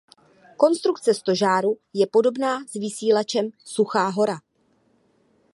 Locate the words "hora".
4.09-4.39